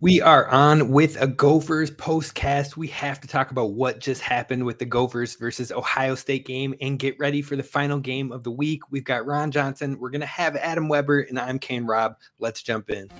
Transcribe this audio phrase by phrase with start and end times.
[0.00, 2.76] We are on with a Gophers postcast.
[2.76, 6.72] We have to talk about what just happened with the Gophers versus Ohio State game
[6.80, 8.82] and get ready for the final game of the week.
[8.92, 9.98] We've got Ron Johnson.
[9.98, 12.14] We're going to have Adam Weber, and I'm Kane Rob.
[12.38, 13.10] Let's jump in.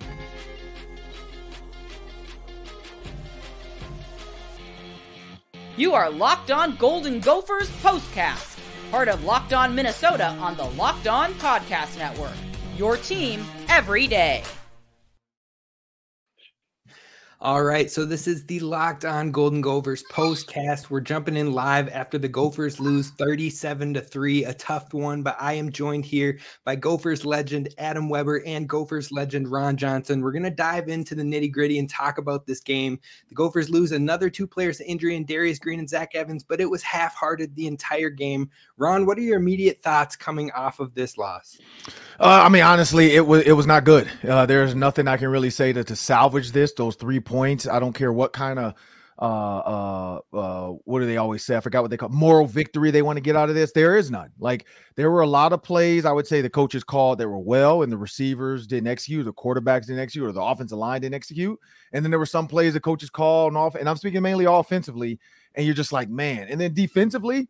[5.77, 8.57] You are Locked On Golden Gophers postcast,
[8.93, 12.37] part of Locked On Minnesota on the Locked On Podcast Network.
[12.77, 14.45] Your team every day.
[17.41, 20.91] All right, so this is the Locked On Golden Gophers postcast.
[20.91, 25.37] We're jumping in live after the Gophers lose 37 to 3, a tough one, but
[25.39, 30.21] I am joined here by Gophers legend Adam Weber and Gophers legend Ron Johnson.
[30.21, 32.99] We're going to dive into the nitty-gritty and talk about this game.
[33.29, 36.61] The Gophers lose another two players to injury in Darius Green and Zach Evans, but
[36.61, 38.51] it was half-hearted the entire game.
[38.79, 41.57] Ron, what are your immediate thoughts coming off of this loss?
[42.19, 44.11] Uh, I mean, honestly, it was it was not good.
[44.27, 46.73] Uh, there's nothing I can really say to, to salvage this.
[46.73, 47.67] Those three points.
[47.67, 48.75] I don't care what kind of
[49.21, 51.57] uh, uh, uh, what do they always say?
[51.57, 53.73] I forgot what they call moral victory they want to get out of this.
[53.73, 54.31] There is none.
[54.39, 57.39] Like there were a lot of plays I would say the coaches called that were
[57.39, 61.17] well, and the receivers didn't execute, the quarterbacks didn't execute, or the offensive line didn't
[61.17, 61.59] execute.
[61.93, 64.45] And then there were some plays the coaches called and off, and I'm speaking mainly
[64.45, 65.19] offensively.
[65.55, 66.47] And you're just like, man.
[66.49, 67.49] And then defensively,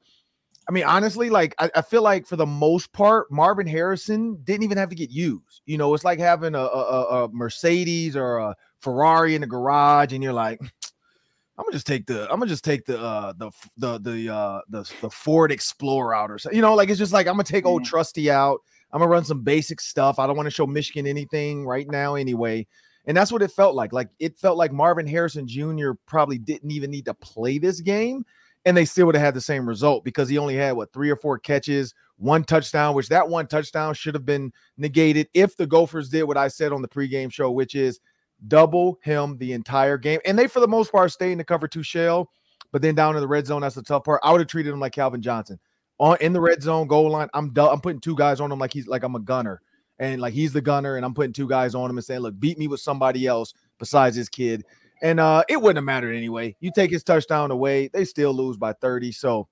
[0.68, 4.62] I mean, honestly, like I, I, feel like for the most part, Marvin Harrison didn't
[4.62, 5.62] even have to get used.
[5.66, 10.12] You know, it's like having a, a, a Mercedes or a Ferrari in the garage,
[10.12, 10.60] and you're like,
[11.58, 14.60] I'm gonna just take the I'm gonna just take the uh the the the uh
[14.68, 16.56] the, the Ford Explorer out or something.
[16.56, 17.84] You know, like it's just like I'm gonna take old.
[17.84, 18.60] Trusty out.
[18.92, 20.18] I'm gonna run some basic stuff.
[20.18, 22.66] I don't want to show Michigan anything right now anyway.
[23.06, 23.92] And that's what it felt like.
[23.92, 25.92] Like it felt like Marvin Harrison Jr.
[26.06, 28.24] probably didn't even need to play this game
[28.64, 31.10] and they still would have had the same result because he only had what three
[31.10, 35.66] or four catches, one touchdown, which that one touchdown should have been negated if the
[35.66, 37.98] Gophers did what I said on the pregame show, which is
[38.46, 40.20] double him the entire game.
[40.24, 42.30] And they, for the most part, stay in the cover two shell,
[42.72, 44.20] but then down in the red zone, that's the tough part.
[44.22, 45.58] I would have treated him like Calvin Johnson
[45.98, 47.28] on in the red zone goal line.
[47.34, 49.60] I'm du- I'm putting two guys on him like he's like I'm a gunner,
[49.98, 52.38] and like he's the gunner, and I'm putting two guys on him and saying, look,
[52.38, 54.64] beat me with somebody else besides this kid
[55.02, 56.56] and uh, it wouldn't have mattered anyway.
[56.60, 59.12] You take his touchdown away, they still lose by 30.
[59.12, 59.48] So,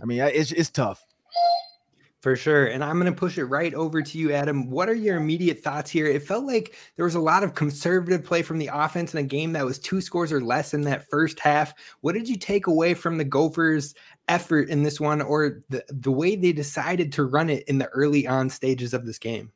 [0.00, 1.04] I mean, it's, it's tough.
[2.24, 2.68] For sure.
[2.68, 4.70] And I'm going to push it right over to you, Adam.
[4.70, 6.06] What are your immediate thoughts here?
[6.06, 9.24] It felt like there was a lot of conservative play from the offense in a
[9.24, 11.74] game that was two scores or less in that first half.
[12.00, 13.94] What did you take away from the Gophers'
[14.26, 17.88] effort in this one or the, the way they decided to run it in the
[17.88, 19.52] early on stages of this game?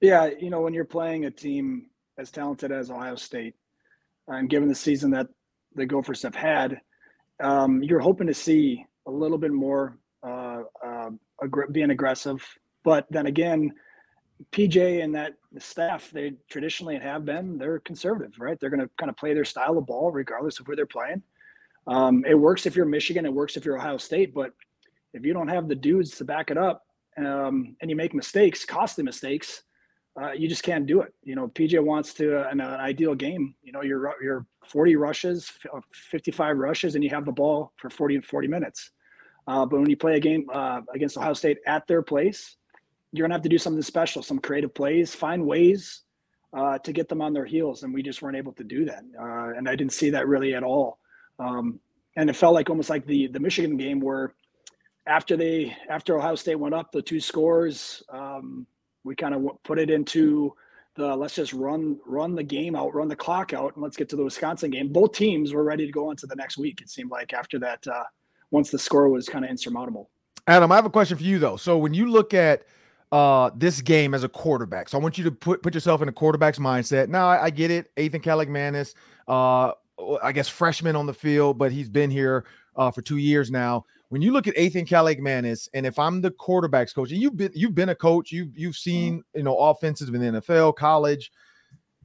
[0.00, 0.30] Yeah.
[0.36, 3.54] You know, when you're playing a team as talented as Ohio State,
[4.26, 5.28] and given the season that
[5.76, 6.80] the Gophers have had,
[7.38, 11.10] um, you're hoping to see a little bit more uh, uh,
[11.42, 12.44] ag- being aggressive.
[12.82, 13.72] But then again,
[14.52, 18.58] PJ and that staff, they traditionally have been, they're conservative, right?
[18.60, 21.22] They're going to kind of play their style of ball regardless of where they're playing.
[21.86, 24.52] Um, it works if you're Michigan, it works if you're Ohio State, but
[25.12, 26.86] if you don't have the dudes to back it up
[27.18, 29.62] um, and you make mistakes, costly mistakes,
[30.20, 31.12] uh, you just can't do it.
[31.22, 33.54] You know, PJ wants to uh, an, an, ideal game.
[33.62, 37.90] You know, you're you're 40 rushes, uh, 55 rushes, and you have the ball for
[37.90, 38.90] 40 40 minutes.
[39.46, 42.56] Uh, but when you play a game uh, against Ohio State at their place,
[43.12, 46.02] you're gonna have to do something special, some creative plays, find ways
[46.56, 49.02] uh, to get them on their heels, and we just weren't able to do that.
[49.56, 50.98] and I didn't see that really at all.
[51.38, 51.80] Um,
[52.16, 54.34] and it felt like almost like the the Michigan game where
[55.06, 58.02] after they after Ohio State went up the two scores.
[58.08, 58.66] Um,
[59.04, 60.54] we kind of put it into
[60.96, 64.08] the let's just run run the game out, run the clock out, and let's get
[64.10, 64.92] to the Wisconsin game.
[64.92, 66.80] Both teams were ready to go on to the next week.
[66.80, 68.04] It seemed like after that, uh,
[68.50, 70.10] once the score was kind of insurmountable.
[70.46, 71.56] Adam, I have a question for you though.
[71.56, 72.64] So when you look at
[73.12, 76.08] uh, this game as a quarterback, so I want you to put put yourself in
[76.08, 77.08] a quarterback's mindset.
[77.08, 78.94] Now I, I get it, Ethan Kaliakmanis,
[79.28, 79.72] uh,
[80.22, 82.44] I guess freshman on the field, but he's been here
[82.76, 83.84] uh, for two years now
[84.14, 87.50] when you look at Ethan Kaliakmanis, and if I'm the quarterbacks coach, and you've been
[87.52, 88.90] you've been a coach, you've you've mm-hmm.
[88.90, 91.32] seen you know offenses in the NFL, college.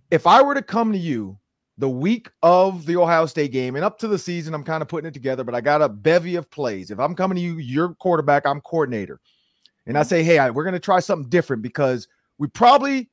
[0.10, 1.38] If I were to come to you
[1.80, 4.90] the week of the Ohio State game and up to the season, I'm kind of
[4.90, 6.92] putting it together, but I got a bevy of plays.
[6.92, 9.22] If I'm coming to you, you're quarterback, I'm coordinator,
[9.88, 10.10] and I mm-hmm.
[10.10, 13.10] say, hey, we're going to try something different because we probably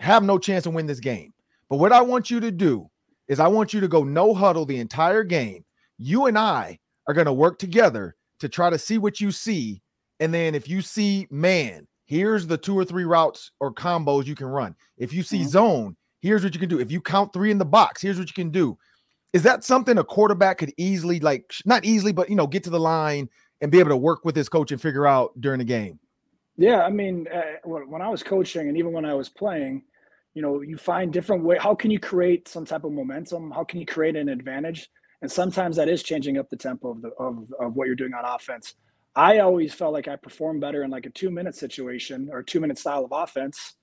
[0.00, 1.32] have no chance to win this game.
[1.70, 2.90] But what I want you to do
[3.28, 5.64] is I want you to go no huddle the entire game.
[5.96, 9.80] You and I are going to work together to try to see what you see.
[10.18, 14.34] And then if you see man, here's the two or three routes or combos you
[14.34, 14.74] can run.
[14.96, 15.48] If you see mm-hmm.
[15.48, 16.80] zone, here's what you can do.
[16.80, 18.78] If you count three in the box, here's what you can do.
[19.32, 22.70] Is that something a quarterback could easily, like, not easily, but you know, get to
[22.70, 23.28] the line
[23.60, 25.98] and be able to work with his coach and figure out during the game?
[26.56, 29.84] Yeah, I mean, uh, when I was coaching and even when I was playing,
[30.34, 31.56] you know, you find different way.
[31.58, 33.50] How can you create some type of momentum?
[33.50, 34.90] How can you create an advantage?
[35.20, 38.14] And sometimes that is changing up the tempo of the of, of what you're doing
[38.14, 38.74] on offense.
[39.16, 42.60] I always felt like I performed better in like a two minute situation or two
[42.60, 43.74] minute style of offense,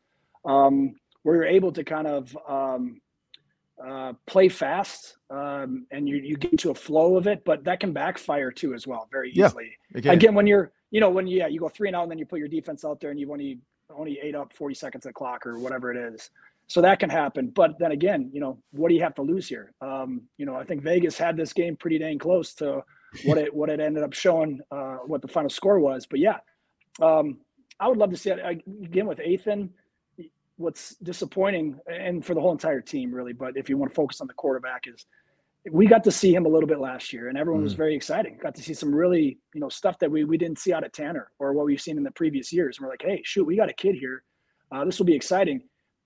[0.45, 3.01] um, where you're able to kind of um,
[3.83, 7.79] uh, play fast um, and you, you get into a flow of it, but that
[7.79, 9.71] can backfire too as well very easily.
[9.95, 12.19] Yeah, Again, when you're, you know, when yeah, you go three and out and then
[12.19, 13.57] you put your defense out there and you've only
[13.89, 16.29] only ate up 40 seconds of clock or whatever it is.
[16.67, 17.47] So that can happen.
[17.47, 19.73] But then again, you know, what do you have to lose here?
[19.81, 22.83] Um, you know, I think Vegas had this game pretty dang close to
[23.23, 26.05] what it what it ended up showing, uh, what the final score was.
[26.05, 26.37] But yeah,
[27.01, 27.39] um,
[27.79, 29.71] I would love to see it again with Ethan
[30.57, 34.21] what's disappointing and for the whole entire team really but if you want to focus
[34.21, 35.05] on the quarterback is
[35.71, 37.65] we got to see him a little bit last year and everyone mm.
[37.65, 40.59] was very exciting got to see some really you know stuff that we, we didn't
[40.59, 43.01] see out of tanner or what we've seen in the previous years and we're like
[43.01, 44.23] hey shoot we got a kid here.
[44.71, 45.61] Uh, this will be exciting.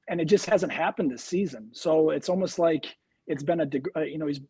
[0.09, 1.69] And it just hasn't happened this season.
[1.71, 2.97] So it's almost like
[3.27, 4.41] it's been a uh, you know he's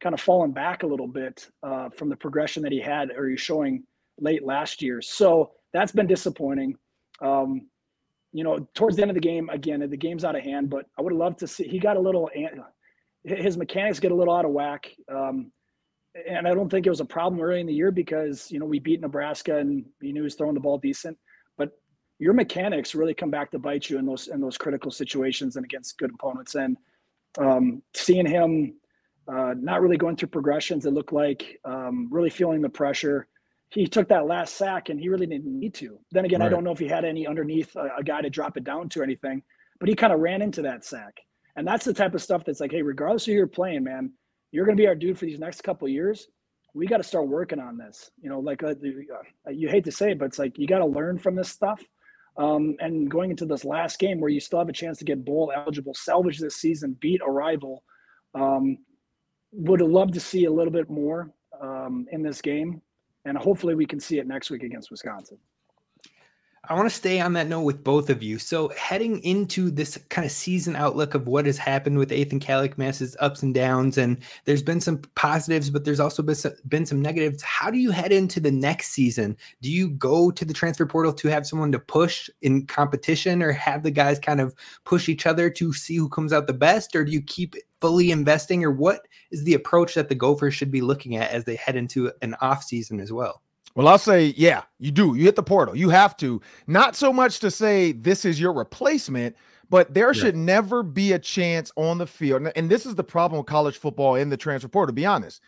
[0.00, 3.28] kind of fallen back a little bit uh, from the progression that he had or
[3.28, 3.84] he's showing
[4.20, 5.00] late last year.
[5.00, 6.76] So that's been disappointing.
[7.22, 7.68] Um,
[8.36, 10.84] you know, towards the end of the game, again, the game's out of hand, but
[10.98, 12.28] I would have loved to see he got a little,
[13.24, 14.92] his mechanics get a little out of whack.
[15.10, 15.50] Um,
[16.28, 18.66] and I don't think it was a problem early in the year because, you know,
[18.66, 21.16] we beat Nebraska and he knew he was throwing the ball decent,
[21.56, 21.70] but
[22.18, 25.64] your mechanics really come back to bite you in those, in those critical situations and
[25.64, 26.56] against good opponents.
[26.56, 26.76] And
[27.38, 28.74] um, seeing him
[29.28, 33.28] uh, not really going through progressions, it looked like um, really feeling the pressure
[33.70, 35.98] he took that last sack and he really didn't need to.
[36.12, 36.46] Then again, right.
[36.46, 38.88] I don't know if he had any underneath a, a, guy to drop it down
[38.90, 39.42] to or anything,
[39.80, 41.14] but he kind of ran into that sack.
[41.56, 44.12] And that's the type of stuff that's like, hey, regardless of who you're playing, man,
[44.52, 46.28] you're going to be our dude for these next couple years.
[46.74, 48.10] We got to start working on this.
[48.20, 48.74] You know, like uh,
[49.46, 51.48] uh, you hate to say it, but it's like you got to learn from this
[51.48, 51.82] stuff.
[52.36, 55.24] Um, and going into this last game where you still have a chance to get
[55.24, 57.82] bowl eligible, salvage this season, beat a rival,
[58.34, 58.76] um,
[59.52, 61.32] would have loved to see a little bit more
[61.62, 62.82] um, in this game
[63.26, 65.38] and hopefully we can see it next week against Wisconsin.
[66.68, 68.40] I want to stay on that note with both of you.
[68.40, 73.16] So, heading into this kind of season outlook of what has happened with Ethan Kaliakmanis's
[73.20, 77.00] ups and downs, and there's been some positives, but there's also been some, been some
[77.00, 77.40] negatives.
[77.42, 79.36] How do you head into the next season?
[79.62, 83.52] Do you go to the transfer portal to have someone to push in competition, or
[83.52, 84.52] have the guys kind of
[84.84, 87.54] push each other to see who comes out the best, or do you keep
[87.86, 91.44] fully investing, or what is the approach that the Gophers should be looking at as
[91.44, 93.42] they head into an off season as well?
[93.76, 95.14] Well, I'll say, yeah, you do.
[95.14, 95.76] You hit the portal.
[95.76, 96.40] You have to.
[96.66, 99.36] Not so much to say this is your replacement,
[99.70, 100.20] but there yeah.
[100.20, 102.48] should never be a chance on the field.
[102.56, 105.40] And this is the problem with college football in the transfer portal, to be honest.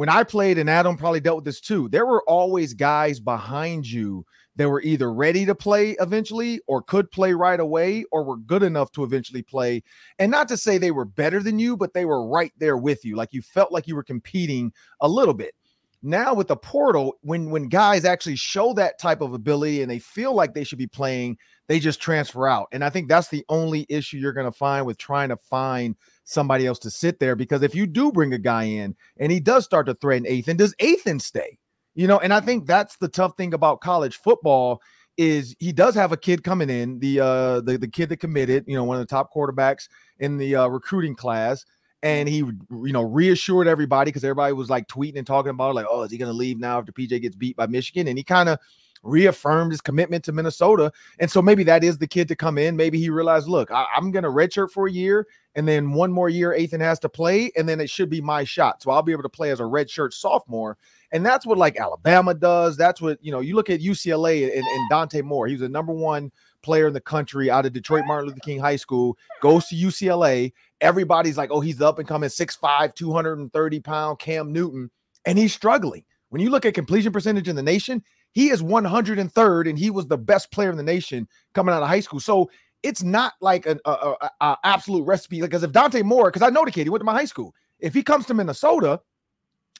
[0.00, 3.86] When I played, and Adam probably dealt with this too, there were always guys behind
[3.86, 4.24] you
[4.56, 8.62] that were either ready to play eventually or could play right away or were good
[8.62, 9.82] enough to eventually play.
[10.18, 13.04] And not to say they were better than you, but they were right there with
[13.04, 13.14] you.
[13.14, 15.54] Like you felt like you were competing a little bit.
[16.02, 19.98] Now with the portal, when when guys actually show that type of ability and they
[19.98, 21.36] feel like they should be playing,
[21.68, 22.68] they just transfer out.
[22.72, 25.94] And I think that's the only issue you're going to find with trying to find
[26.30, 27.36] somebody else to sit there.
[27.36, 30.56] Because if you do bring a guy in and he does start to threaten Ethan,
[30.56, 31.58] does Ethan stay?
[31.94, 34.80] You know, and I think that's the tough thing about college football
[35.16, 38.64] is he does have a kid coming in, the uh the, the kid that committed,
[38.66, 39.88] you know, one of the top quarterbacks
[40.18, 41.64] in the uh, recruiting class
[42.02, 45.74] and he you know reassured everybody because everybody was like tweeting and talking about it,
[45.74, 48.24] like oh is he to leave now after pj gets beat by michigan and he
[48.24, 48.58] kind of
[49.02, 50.92] reaffirmed his commitment to minnesota.
[51.18, 52.76] And so maybe that is the kid to come in.
[52.76, 56.12] Maybe he realized look I, am going to redshirt for a year and then one
[56.12, 58.82] more year ethan has to play and then it should be my shot.
[58.82, 60.76] So i'll be able to play as a redshirt sophomore.
[61.12, 62.76] And that's what like alabama does.
[62.76, 65.46] That's what you know you look at ucla and, and dante moore.
[65.46, 66.30] He was the number one
[66.62, 70.52] player in the country out of Detroit Martin Luther King High School, goes to UCLA.
[70.80, 74.90] Everybody's like, oh, he's the up and coming 6'5, 230 pound Cam Newton,
[75.26, 76.04] and he's struggling.
[76.30, 80.06] When you look at completion percentage in the nation, he is 103rd, and he was
[80.06, 82.20] the best player in the nation coming out of high school.
[82.20, 82.50] So
[82.82, 85.40] it's not like an a, a, a absolute recipe.
[85.40, 87.54] Because if Dante Moore, because I know the kid, he went to my high school.
[87.78, 89.00] If he comes to Minnesota,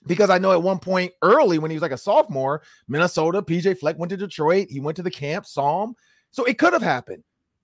[0.07, 3.78] because I know at one point early when he was like a sophomore, Minnesota, PJ
[3.78, 4.69] Fleck went to Detroit.
[4.71, 5.95] He went to the camp, saw him.
[6.30, 7.23] So it could have happened.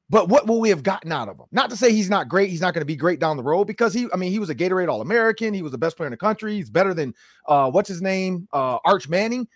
[0.08, 1.46] But what will we have gotten out of him?
[1.50, 2.48] Not to say he's not great.
[2.48, 4.50] He's not going to be great down the road because he, I mean, he was
[4.50, 5.52] a Gatorade All American.
[5.52, 6.54] He was the best player in the country.
[6.54, 7.12] He's better than
[7.48, 9.48] uh, what's his name, uh, Arch Manning.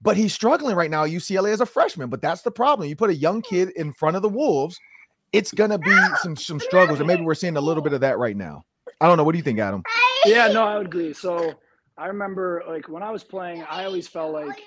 [0.00, 2.08] But he's struggling right now UCLA as a freshman.
[2.08, 2.88] But that's the problem.
[2.88, 4.78] You put a young kid in front of the Wolves,
[5.32, 8.00] it's going to be some some struggles, and maybe we're seeing a little bit of
[8.00, 8.64] that right now.
[9.00, 9.24] I don't know.
[9.24, 9.82] What do you think, Adam?
[10.24, 11.12] Yeah, no, I would agree.
[11.12, 11.54] So
[11.96, 14.60] I remember, like when I was playing, I always felt like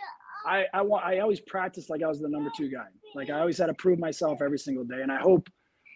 [0.46, 2.86] I I want I always practiced like I was the number two guy.
[3.16, 5.50] Like I always had to prove myself every single day, and I hope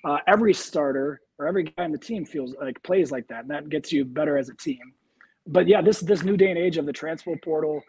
[0.03, 3.49] uh, every starter or every guy on the team feels like plays like that, and
[3.51, 4.93] that gets you better as a team.
[5.47, 7.83] But yeah, this this new day and age of the transfer portal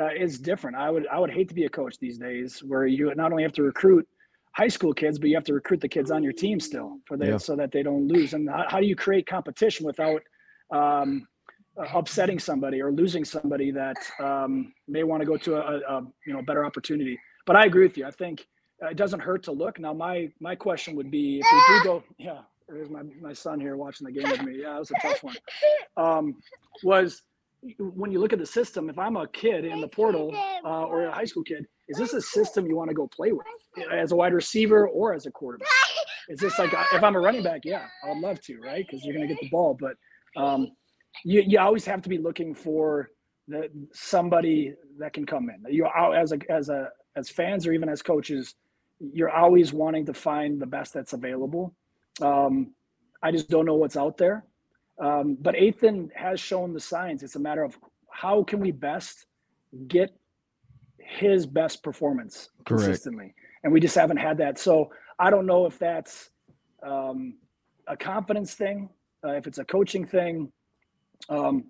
[0.00, 0.76] uh, is different.
[0.76, 3.42] I would I would hate to be a coach these days where you not only
[3.42, 4.06] have to recruit
[4.54, 7.16] high school kids, but you have to recruit the kids on your team still for
[7.16, 7.36] that yeah.
[7.38, 8.34] so that they don't lose.
[8.34, 10.22] And how, how do you create competition without
[10.70, 11.26] um,
[11.78, 16.02] uh, upsetting somebody or losing somebody that um, may want to go to a, a,
[16.26, 17.18] you know better opportunity?
[17.46, 18.06] But I agree with you.
[18.06, 18.46] I think
[18.80, 19.78] it doesn't hurt to look.
[19.78, 22.40] Now my my question would be if we do go, yeah.
[22.68, 24.60] There's my, my son here watching the game with me.
[24.62, 25.36] Yeah, it was a tough one.
[25.98, 26.36] Um,
[26.82, 27.20] was
[27.78, 31.06] when you look at the system, if I'm a kid in the portal uh, or
[31.06, 33.46] a high school kid, is this a system you want to go play with
[33.92, 35.68] as a wide receiver or as a quarterback?
[36.28, 37.62] Is this like if I'm a running back?
[37.64, 38.86] Yeah, I would love to, right?
[38.86, 39.96] Because you're going to get the ball, but
[40.40, 40.68] um,
[41.24, 43.10] you you always have to be looking for
[43.48, 45.64] the somebody that can come in.
[45.68, 48.54] You as a as a as fans or even as coaches,
[49.00, 51.74] you're always wanting to find the best that's available.
[52.20, 52.72] Um,
[53.20, 54.44] I just don't know what's out there.
[55.00, 57.22] Um, but Ethan has shown the signs.
[57.22, 57.78] It's a matter of
[58.10, 59.26] how can we best
[59.88, 60.14] get
[60.98, 62.84] his best performance Correct.
[62.84, 63.34] consistently,
[63.64, 64.58] and we just haven't had that.
[64.58, 66.30] So I don't know if that's
[66.82, 67.34] um,
[67.86, 68.88] a confidence thing,
[69.26, 70.52] uh, if it's a coaching thing.
[71.28, 71.64] Um,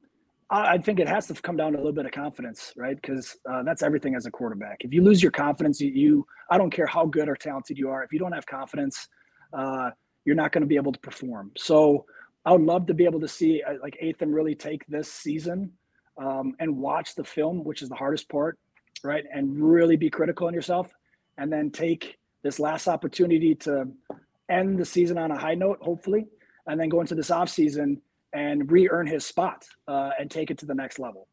[0.50, 2.96] I, I, think it has to come down to a little bit of confidence, right?
[2.96, 4.78] Because uh, that's everything as a quarterback.
[4.80, 7.88] If you lose your confidence, you, you, I don't care how good or talented you
[7.90, 8.02] are.
[8.02, 9.08] If you don't have confidence,
[9.52, 9.90] uh,
[10.24, 11.52] you're not going to be able to perform.
[11.56, 12.04] So
[12.44, 15.72] I would love to be able to see uh, like Ethan really take this season
[16.20, 18.58] um, and watch the film, which is the hardest part,
[19.04, 19.24] right?
[19.32, 20.92] And really be critical on yourself,
[21.38, 23.86] and then take this last opportunity to
[24.50, 26.26] end the season on a high note, hopefully,
[26.66, 28.00] and then go into this off season
[28.32, 31.28] and re-earn his spot uh, and take it to the next level.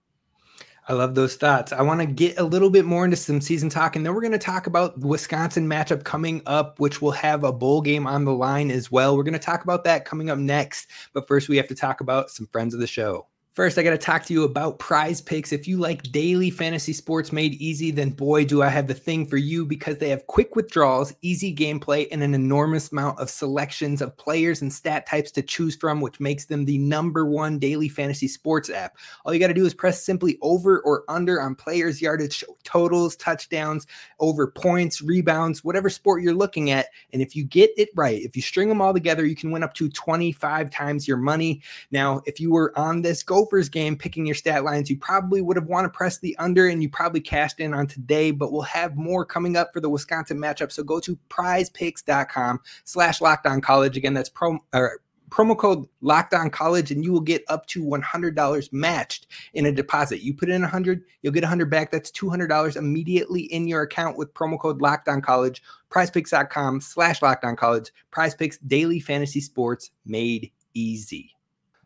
[0.88, 1.72] I love those thoughts.
[1.72, 4.22] I want to get a little bit more into some season talk, and then we're
[4.22, 8.08] going to talk about the Wisconsin matchup coming up, which will have a bowl game
[8.08, 9.16] on the line as well.
[9.16, 10.88] We're going to talk about that coming up next.
[11.14, 13.28] But first, we have to talk about some friends of the show.
[13.54, 15.52] First, I got to talk to you about prize picks.
[15.52, 19.26] If you like daily fantasy sports made easy, then boy, do I have the thing
[19.26, 24.04] for you because they have quick withdrawals, easy gameplay, and an enormous amount of selections
[24.04, 27.90] of players and stat types to choose from, which makes them the number one daily
[27.90, 28.98] fantasy sports app.
[29.26, 33.16] All you got to do is press simply over or under on players' yardage totals,
[33.16, 33.88] touchdowns,
[34.20, 36.90] over points, rebounds, whatever sport you're looking at.
[37.14, 39.64] And if you get it right, if you string them all together, you can win
[39.64, 41.64] up to 25 times your money.
[41.90, 45.42] Now, if you were on this, go Gophers game picking your stat lines, you probably
[45.42, 48.52] would have want to press the under and you probably cashed in on today, but
[48.52, 50.72] we'll have more coming up for the Wisconsin matchup.
[50.72, 53.98] So go to prizepicks.com slash locked on college.
[53.98, 57.84] Again, that's pro or promo code locked on college and you will get up to
[57.84, 60.22] $100 matched in a deposit.
[60.22, 61.90] You put in 100 you'll get 100 back.
[61.90, 65.64] That's $200 immediately in your account with promo code locked on college.
[65.90, 67.92] Prizepicks.com slash locked on college.
[68.12, 71.34] Prize picks daily fantasy sports made easy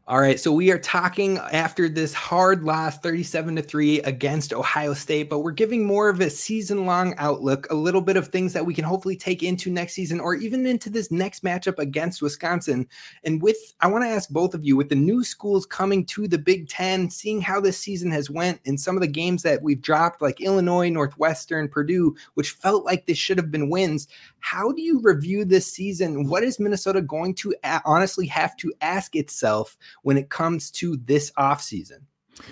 [0.06, 4.94] all right, so we are talking after this hard loss 37 to 3 against Ohio
[4.94, 8.66] State, but we're giving more of a season-long outlook, a little bit of things that
[8.66, 12.86] we can hopefully take into next season or even into this next matchup against Wisconsin.
[13.24, 16.28] And with I want to ask both of you with the new schools coming to
[16.28, 19.64] the Big 10, seeing how this season has went and some of the games that
[19.64, 24.10] we've dropped like Illinois, Northwestern, Purdue, which felt like this should have been wins,
[24.42, 26.28] how do you review this season?
[26.28, 27.56] What is Minnesota going to
[27.86, 32.00] honestly have to ask itself when it comes to this offseason?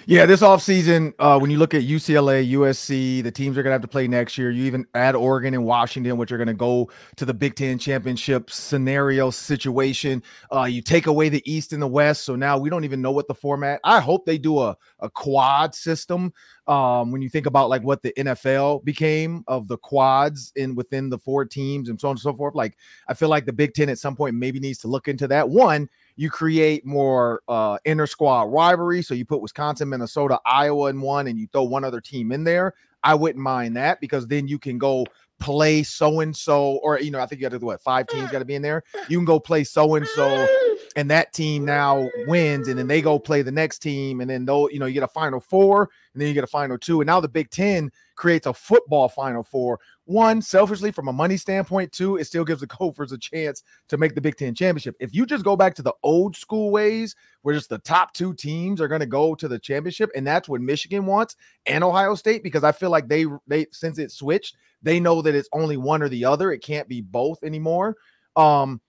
[0.06, 3.74] Yeah, this offseason, uh, when you look at UCLA, USC, the teams are going to
[3.74, 4.52] have to play next year.
[4.52, 7.80] You even add Oregon and Washington, which are going to go to the Big Ten
[7.80, 10.22] championship scenario situation.
[10.54, 12.26] Uh, you take away the East and the West.
[12.26, 13.80] So now we don't even know what the format.
[13.84, 16.32] I hope they do a, a quad system.
[16.68, 21.10] Um, when you think about like what the NFL became of the quads in within
[21.10, 23.74] the four teams and so on and so forth, like I feel like the Big
[23.74, 25.50] Ten at some point maybe needs to look into that.
[25.50, 29.02] One, you create more uh, inter squad rivalry.
[29.02, 32.44] So you put Wisconsin, Minnesota, Iowa in one, and you throw one other team in
[32.44, 32.74] there.
[33.04, 35.06] I wouldn't mind that because then you can go
[35.40, 38.08] play so and so, or you know, I think you got to do what five
[38.08, 38.84] teams got to be in there.
[39.10, 40.48] You can go play so and so,
[40.96, 44.46] and that team now wins, and then they go play the next team, and then
[44.46, 47.02] they'll, you know you get a final four, and then you get a final two,
[47.02, 49.80] and now the Big Ten creates a football final four.
[50.06, 53.98] One, selfishly from a money standpoint, two, it still gives the Gophers a chance to
[53.98, 54.96] make the Big Ten championship.
[55.00, 58.34] If you just go back to the old school ways, where just the top two
[58.34, 62.16] teams are going to go to the championship, and that's what Michigan wants and Ohio
[62.16, 65.78] State, because I feel like they they since it switched, they know that it's only
[65.78, 66.52] one or the other.
[66.52, 67.96] It can't be both anymore.
[68.36, 68.82] Um,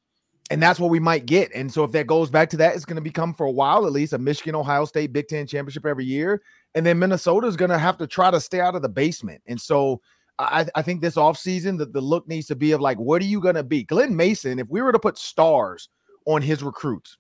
[0.51, 1.51] and that's what we might get.
[1.55, 3.87] And so if that goes back to that, it's going to become for a while
[3.87, 6.43] at least a Michigan Ohio State Big Ten championship every year.
[6.75, 9.41] And then Minnesota is going to have to try to stay out of the basement.
[9.47, 10.01] And so
[10.39, 13.27] I, I think this offseason, the, the look needs to be of like, what are
[13.27, 13.85] you going to be?
[13.85, 15.89] Glen Mason, if we were to put stars
[16.27, 17.19] on his recruits.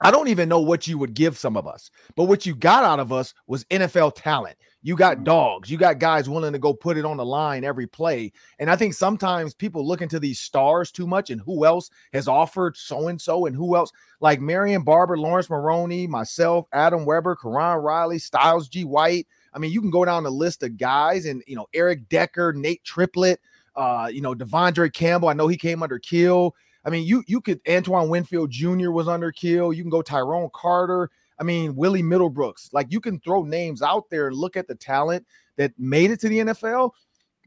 [0.00, 2.82] I don't even know what you would give some of us, but what you got
[2.82, 4.56] out of us was NFL talent.
[4.82, 5.24] You got mm-hmm.
[5.24, 8.32] dogs, you got guys willing to go put it on the line every play.
[8.58, 12.28] And I think sometimes people look into these stars too much and who else has
[12.28, 17.36] offered so and so and who else, like Marion Barber, Laurence Maroney, myself, Adam Weber,
[17.36, 18.84] Karon Riley, Stylez G.
[18.84, 19.26] White.
[19.54, 22.52] I mean, you can go down the list of guys and, you know, Eric Decker,
[22.52, 23.40] Nate Triplett,
[23.76, 25.28] uh, you know, De'Vondre Campbell.
[25.28, 26.54] I know he came under Kill.
[26.84, 28.90] I mean, you you could Antoine Winfield Jr.
[28.90, 29.72] was under Kill.
[29.72, 31.10] You can go Tyrone Carter.
[31.42, 32.68] I mean, Willie Middlebrooks.
[32.72, 36.20] Like you can throw names out there and look at the talent that made it
[36.20, 36.92] to the NFL.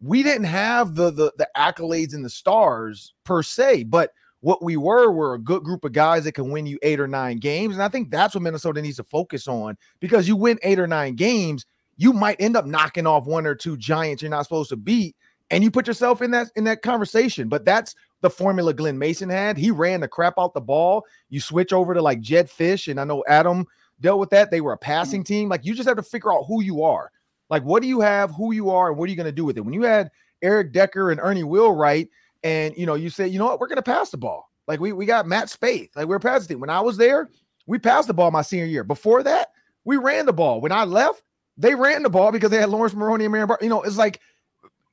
[0.01, 4.11] We didn't have the the, the accolades and the stars per se, but
[4.41, 7.07] what we were were a good group of guys that can win you eight or
[7.07, 7.73] nine games.
[7.73, 10.87] And I think that's what Minnesota needs to focus on because you win eight or
[10.87, 14.71] nine games, you might end up knocking off one or two giants you're not supposed
[14.71, 15.15] to beat
[15.51, 17.47] and you put yourself in that in that conversation.
[17.47, 19.57] But that's the formula Glen Mason had.
[19.57, 21.05] He ran the crap out the ball.
[21.29, 23.65] You switch over to like Jedd Fisch, and I know Adam
[24.01, 24.51] dealt with that.
[24.51, 25.33] They were a passing mm-hmm.
[25.33, 25.49] team.
[25.49, 27.11] Like you just have to figure out who you are.
[27.49, 29.45] Like what do you have, who you are, and what are you going to do
[29.45, 29.61] with it?
[29.61, 30.09] When you had
[30.41, 32.09] Eric Decker and Ernie Wheelwright,
[32.43, 34.49] and you know, you say, you know what, we're going to pass the ball.
[34.67, 35.89] Like we we got Matt Spaeth.
[35.95, 36.59] Like we're passing team.
[36.59, 37.29] When I was there,
[37.67, 38.83] we passed the ball my senior year.
[38.83, 39.49] Before that,
[39.83, 40.59] we ran the ball.
[40.59, 41.23] When I left,
[41.57, 43.97] they ran the ball because they had Laurence Maroney and Marion Bar- You know, it's
[43.97, 44.19] like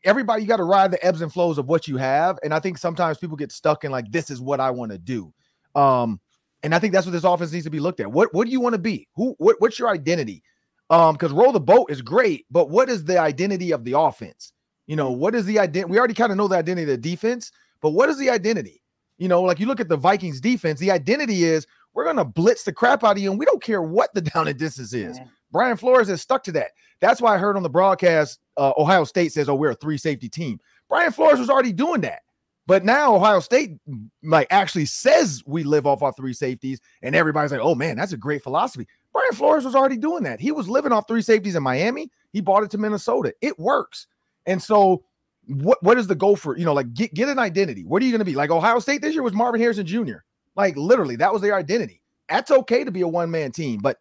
[0.05, 2.59] everybody you got to ride the ebbs and flows of what you have and i
[2.59, 5.33] think sometimes people get stuck in like this is what i want to do
[5.75, 6.21] um
[6.63, 8.11] and i think that's what this offense needs to be looked at.
[8.11, 9.09] What what do you want to be?
[9.15, 10.43] Who what, what's your identity?
[10.91, 14.53] Um because row the boat is great but what is the identity of the offense?
[14.87, 17.11] You know what is the identity we already kind of know the identity of the
[17.11, 18.83] defense but what is the identity?
[19.19, 22.65] You know like you look at the vikings defense the identity is we're gonna blitz
[22.65, 25.19] the crap out of you and we don't care what the down and distance is.
[25.51, 26.71] Brian flores has stuck to that.
[27.01, 29.99] That's why i heard on the broadcast uh, Ohio State says, "Oh, we're a three
[29.99, 32.23] safety team." Brian Flores was already doing that,
[32.67, 33.79] but now Ohio State
[34.23, 38.13] like actually says we live off our three safeties, and everybody's like, "Oh man, that's
[38.13, 40.41] a great philosophy." Brian Flores was already doing that.
[40.41, 42.11] He was living off three safeties in Miami.
[42.33, 43.35] He bought it to Minnesota.
[43.41, 44.07] It works,
[44.47, 45.05] and so
[45.47, 47.85] what what is the goal for you know like get get an identity?
[47.85, 48.51] What are you going to be like?
[48.51, 50.19] Ohio State this year was Marvin Harrison Jr.
[50.55, 52.03] Like literally, that was their identity.
[52.29, 53.99] That's okay to be a one man team, but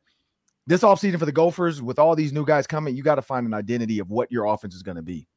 [0.68, 3.48] this offseason for the Gophers, with all these new guys coming, you got to find
[3.48, 5.28] an identity of what your offense is going to be.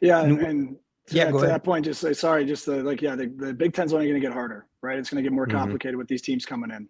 [0.00, 0.76] Yeah, and, and
[1.10, 3.52] to, yeah, that, to that point, just say sorry, just the, like yeah, the, the
[3.52, 4.98] Big Ten's only going to get harder, right?
[4.98, 5.58] It's going to get more mm-hmm.
[5.58, 5.98] complicated mm-hmm.
[5.98, 6.88] with these teams coming in.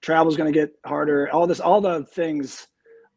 [0.00, 1.30] Travel's going to get harder.
[1.30, 2.66] All this, all the things,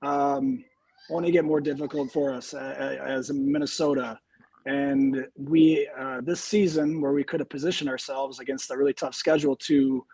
[0.01, 0.63] um,
[1.09, 4.19] only get more difficult for us uh, as Minnesota.
[4.65, 9.13] And we uh, this season, where we could have positioned ourselves against a really tough
[9.13, 10.05] schedule to,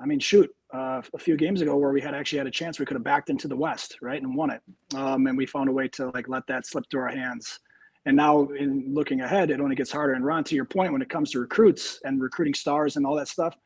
[0.00, 2.78] I mean, shoot, uh, a few games ago where we had actually had a chance
[2.78, 4.62] we could have backed into the West, right, and won it.
[4.94, 7.60] Um, and we found a way to like let that slip through our hands.
[8.04, 10.14] And now, in looking ahead, it only gets harder.
[10.14, 13.14] And Ron, to your point, when it comes to recruits and recruiting stars and all
[13.16, 13.56] that stuff,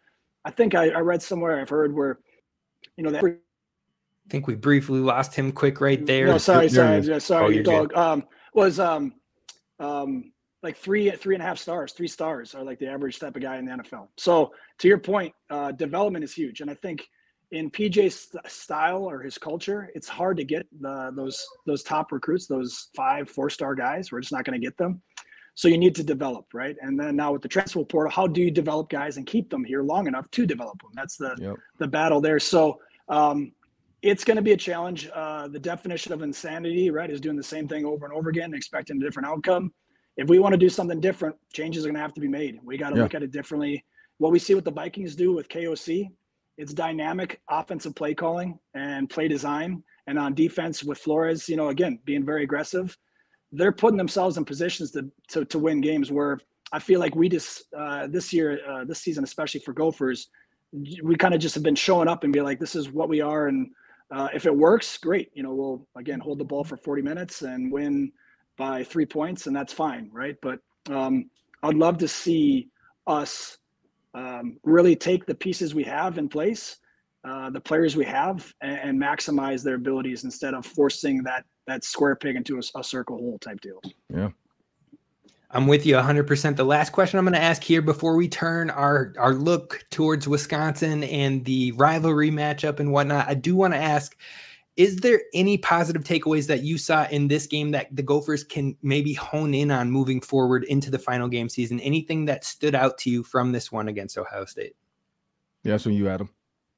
[0.44, 2.18] I think I, I read somewhere I've heard where,
[2.96, 3.24] you know, that.
[3.24, 6.26] I think we briefly lost him quick right there.
[6.26, 7.96] No, sorry, sorry, sorry, sorry, oh, dog.
[7.96, 9.14] Um, was um,
[9.78, 13.36] um, like three three and a half stars three stars are like the average type
[13.36, 16.74] of guy in the nfl so to your point uh, development is huge and i
[16.74, 17.08] think
[17.52, 22.46] in pj's style or his culture it's hard to get the, those those top recruits
[22.46, 25.00] those five four star guys we're just not going to get them
[25.54, 28.42] so you need to develop right and then now with the transfer portal how do
[28.42, 31.56] you develop guys and keep them here long enough to develop them that's the yep.
[31.78, 33.52] the battle there so um,
[34.02, 35.08] it's going to be a challenge.
[35.14, 38.52] Uh, the definition of insanity, right, is doing the same thing over and over again,
[38.52, 39.72] expecting a different outcome
[40.16, 42.58] if we want to do something different, changes are going to have to be made.
[42.64, 43.02] We got to yeah.
[43.02, 43.84] look at it differently.
[44.18, 46.08] What we see what the Vikings do with KOC,
[46.58, 49.82] it's dynamic offensive play calling and play design.
[50.06, 52.96] And on defense with Flores, you know, again, being very aggressive,
[53.52, 56.38] they're putting themselves in positions to to, to win games where
[56.72, 60.28] I feel like we just uh, this year, uh, this season, especially for Gophers,
[61.02, 63.20] we kind of just have been showing up and be like, this is what we
[63.20, 63.46] are.
[63.48, 63.68] And
[64.10, 65.30] uh, if it works, great.
[65.34, 68.12] You know, we'll again hold the ball for 40 minutes and win
[68.56, 70.36] by three points, and that's fine, right?
[70.42, 71.30] But um,
[71.62, 72.68] I'd love to see
[73.06, 73.58] us
[74.16, 76.78] um, really take the pieces we have in place,
[77.24, 81.84] uh, the players we have, and, and, maximize their abilities instead of forcing that that
[81.84, 83.80] square peg into a, a circle hole type deal.
[84.08, 84.30] Yeah.
[85.50, 86.56] I'm with you 100%.
[86.56, 90.26] The last question I'm going to ask here before we turn our, our look towards
[90.26, 94.16] Wisconsin and the rivalry matchup and whatnot, I do want to ask
[94.76, 98.76] is there any positive takeaways that you saw in this game that the Gophers can
[98.82, 101.80] maybe hone in on moving forward into the final game season?
[101.80, 104.76] Anything that stood out to you from this one against Ohio State?
[105.62, 106.28] Yeah, so you, Adam.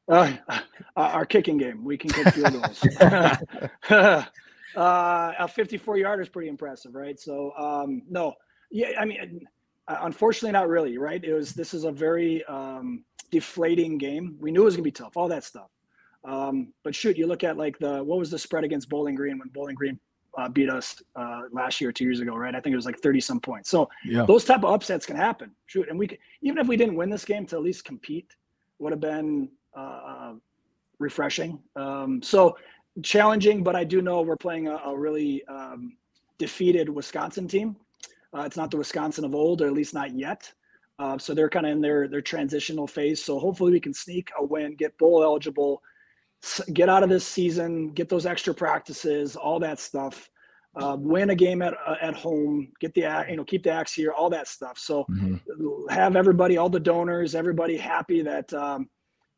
[0.09, 0.33] Uh,
[0.97, 2.87] our kicking game, we can kick field goals.
[3.91, 4.25] uh,
[4.77, 7.19] a 54 yarder is pretty impressive, right?
[7.19, 8.35] So, um, no,
[8.71, 9.47] yeah, I mean,
[9.89, 11.23] uh, unfortunately, not really, right?
[11.23, 14.37] It was this is a very um, deflating game.
[14.39, 15.71] We knew it was gonna be tough, all that stuff.
[16.25, 19.39] Um, but shoot, you look at like the what was the spread against Bowling Green
[19.39, 19.99] when Bowling Green
[20.37, 22.55] uh, beat us uh, last year, two years ago, right?
[22.55, 23.71] I think it was like thirty some points.
[23.71, 24.25] So yeah.
[24.27, 25.51] those type of upsets can happen.
[25.67, 28.35] Shoot, and we could, even if we didn't win this game, to at least compete
[28.79, 30.33] would have been uh, uh,
[30.99, 31.61] refreshing.
[31.77, 32.57] Um, so
[33.03, 35.97] challenging, but I do know we're playing a, a really um,
[36.39, 37.77] defeated Wisconsin team.
[38.37, 40.53] Uh, it's not the Wisconsin of old, or at least not yet.
[40.99, 43.25] Uh, so they're kind of in their their transitional phase.
[43.25, 45.83] So hopefully we can sneak a win, get bowl eligible,
[46.73, 50.31] get out of this season, get those extra practices, all that stuff.
[50.77, 53.93] Uh, win a game at uh, at home, get the you know keep the axe
[53.93, 54.79] here, all that stuff.
[54.79, 55.89] So mm-hmm.
[55.89, 58.89] have everybody, all the donors, everybody happy that um,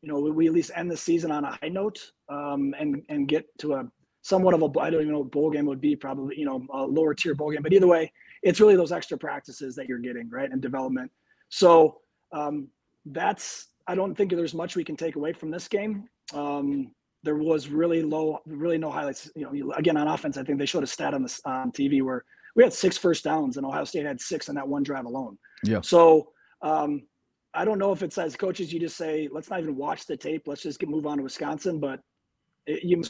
[0.02, 3.28] you know we at least end the season on a high note um, and and
[3.28, 3.90] get to a
[4.22, 6.66] somewhat of a I don't even know what bowl game would be probably you know
[6.72, 9.98] a lower tier bowl game, but either way, it's really those extra practices that you're
[9.98, 11.10] getting right and development.
[11.48, 12.00] So
[12.32, 12.68] um,
[13.06, 16.08] that's I don't think there's much we can take away from this game.
[16.32, 19.30] Um, there was really low, really no highlights.
[19.36, 22.02] You know, again on offense, I think they showed a stat on the on TV
[22.02, 22.24] where
[22.56, 25.38] we had six first downs and Ohio State had six on that one drive alone.
[25.64, 25.80] Yeah.
[25.82, 26.30] So
[26.62, 27.02] um,
[27.54, 30.16] I don't know if it's as coaches you just say let's not even watch the
[30.16, 31.78] tape, let's just get move on to Wisconsin.
[31.78, 32.00] But
[32.66, 33.02] it, you.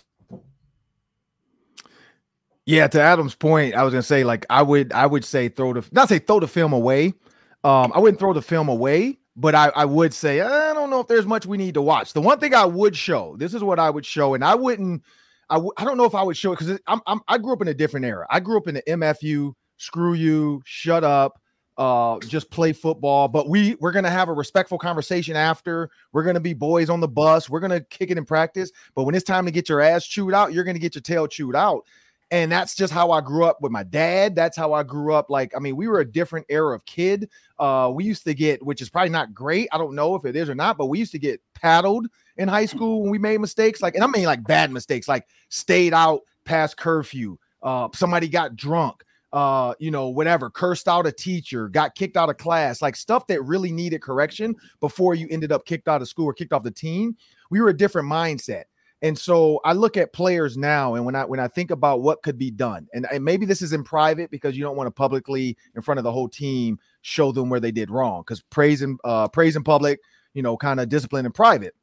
[2.66, 5.72] Yeah, to Adam's point, I was gonna say like I would I would say throw
[5.72, 7.14] the not say throw the film away.
[7.62, 11.00] Um, I wouldn't throw the film away, but I, I would say I don't know
[11.00, 12.12] if there's much we need to watch.
[12.12, 15.02] The one thing I would show, this is what I would show, and I wouldn't,
[15.48, 17.52] I w- I don't know if I would show it because I'm, I'm I grew
[17.52, 18.26] up in a different era.
[18.30, 21.40] I grew up in the MFU, screw you, shut up,
[21.78, 23.28] uh, just play football.
[23.28, 25.90] But we we're gonna have a respectful conversation after.
[26.12, 27.48] We're gonna be boys on the bus.
[27.48, 28.70] We're gonna kick it in practice.
[28.94, 31.26] But when it's time to get your ass chewed out, you're gonna get your tail
[31.26, 31.84] chewed out
[32.30, 34.36] and that's just how I grew up with my dad.
[34.36, 35.30] That's how I grew up.
[35.30, 37.28] Like, I mean, we were a different era of kid.
[37.58, 39.68] Uh, we used to get, which is probably not great.
[39.72, 42.48] I don't know if it is or not, but we used to get paddled in
[42.48, 43.82] high school when we made mistakes.
[43.82, 47.36] Like, and I mean like bad mistakes, like stayed out past curfew.
[47.62, 49.04] Uh, somebody got drunk.
[49.32, 53.28] Uh, you know, whatever, cursed out a teacher, got kicked out of class, like stuff
[53.28, 56.64] that really needed correction before you ended up kicked out of school or kicked off
[56.64, 57.16] the team.
[57.48, 58.64] We were a different mindset.
[59.02, 62.22] And so I look at players now, and when I when I think about what
[62.22, 64.90] could be done, and, and maybe this is in private because you don't want to
[64.90, 68.20] publicly in front of the whole team show them where they did wrong.
[68.20, 70.00] Because praise in uh, praise in public,
[70.34, 71.74] you know, kind of discipline in private.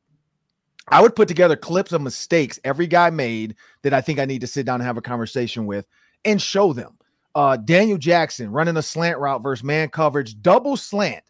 [0.89, 4.41] I would put together clips of mistakes every guy made that I think I need
[4.41, 5.87] to sit down and have a conversation with
[6.23, 6.97] and show them.
[7.35, 11.23] Uh, Daniel Jackson running a slant route versus man coverage, double slant.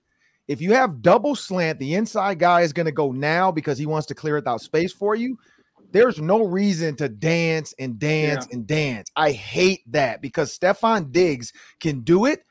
[0.48, 3.86] If you have double slant, the inside guy is going to go now because he
[3.86, 5.38] wants to clear it out space for you
[5.92, 8.56] there's no reason to dance and dance yeah.
[8.56, 9.10] and dance.
[9.16, 12.42] I hate that because Stefon Diggs can do it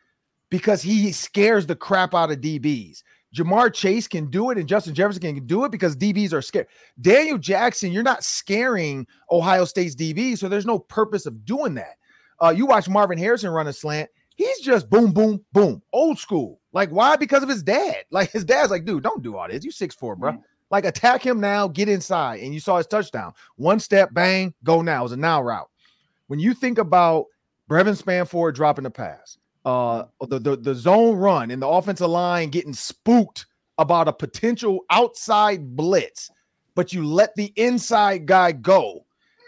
[0.50, 3.02] because he scares the crap out of DBs.
[3.34, 6.68] Ja'Marr Chase can do it and Justin Jefferson can do it because DBs are scared.
[7.00, 11.96] Daniel Jackson, you're not scaring Ohio State's DB, so there's no purpose of doing that.
[12.42, 16.60] Uh, you watch Marvin Harrison run a slant, he's just boom, boom, boom, old school.
[16.72, 17.16] Like, why?
[17.16, 17.96] Because of his dad.
[18.10, 19.64] Like, his dad's like, dude, don't do all this.
[19.64, 20.32] You six four, bro.
[20.32, 20.40] Mm-hmm.
[20.70, 23.32] Like attack him now, get inside, and you saw his touchdown.
[23.56, 25.00] One step, bang, go now.
[25.00, 25.70] It was a now route.
[26.26, 27.26] When you think about
[27.68, 32.50] Brevyn Spann-Ford dropping the pass, uh, the, the the zone run and the offensive line
[32.50, 33.46] getting spooked
[33.78, 36.30] about a potential outside blitz,
[36.74, 39.04] but you let the inside guy go,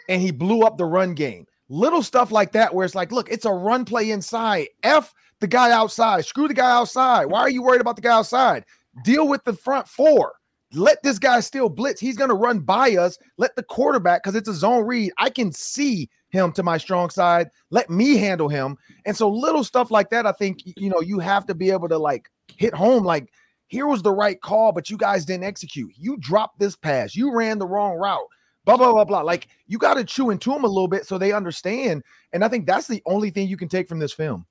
[0.08, 1.46] and he blew up the run game.
[1.68, 4.68] Little stuff like that, where it's like, look, it's a run play inside.
[4.84, 6.24] F the guy outside.
[6.24, 7.26] Screw the guy outside.
[7.26, 8.64] Why are you worried about the guy outside?
[9.04, 10.32] Deal with the front four
[10.72, 12.00] let this guy still blitz.
[12.00, 13.18] He's going to run by us.
[13.36, 17.08] Let the quarterback, because it's a zone read, I can see him to my strong
[17.08, 17.48] side.
[17.70, 18.76] Let me handle him.
[19.06, 21.88] And so little stuff like that, I think, you know, you have to be able
[21.88, 23.04] to like hit home.
[23.04, 23.32] Like,
[23.68, 25.92] here was the right call, but you guys didn't execute.
[25.96, 27.14] You dropped this pass.
[27.14, 28.26] You ran the wrong route.
[28.64, 29.22] Blah, blah, blah, blah.
[29.22, 32.02] Like, you got to chew into them a little bit so they understand.
[32.32, 34.46] And I think that's the only thing you can take from this film.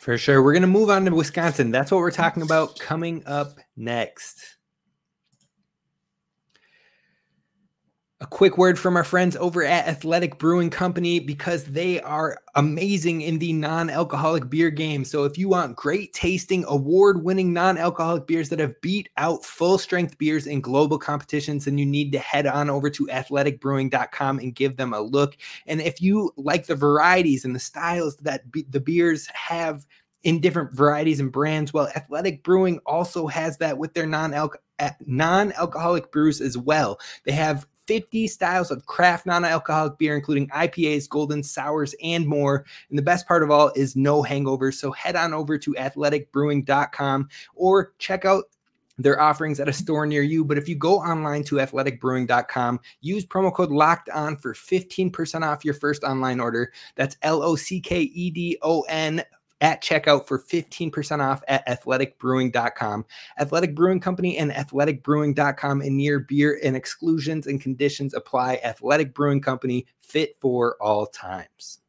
[0.00, 0.42] For sure.
[0.42, 1.70] We're going to move on to Wisconsin.
[1.70, 4.57] That's what we're talking about coming up next.
[8.20, 13.20] A quick word from our friends over at Athletic Brewing Company because they are amazing
[13.20, 15.04] in the non alcoholic beer game.
[15.04, 19.44] So, if you want great tasting, award winning non alcoholic beers that have beat out
[19.44, 24.40] full strength beers in global competitions, then you need to head on over to athleticbrewing.com
[24.40, 25.36] and give them a look.
[25.68, 29.86] And if you like the varieties and the styles that be- the beers have
[30.24, 34.34] in different varieties and brands, well, Athletic Brewing also has that with their non
[34.80, 36.98] eh, non-alcoholic brews as well.
[37.24, 42.66] They have 50 styles of craft non alcoholic beer, including IPAs, golden sours, and more.
[42.90, 44.74] And the best part of all is no hangovers.
[44.74, 48.44] So head on over to athleticbrewing.com or check out
[48.98, 50.44] their offerings at a store near you.
[50.44, 55.64] But if you go online to athleticbrewing.com, use promo code locked on for 15% off
[55.64, 56.72] your first online order.
[56.94, 59.22] That's L O C K E D O N
[59.60, 63.04] at checkout for 15% off at athleticbrewing.com.
[63.38, 68.60] Athletic Brewing Company and athleticbrewing.com and near beer and exclusions and conditions apply.
[68.64, 71.80] Athletic Brewing Company fit for all times.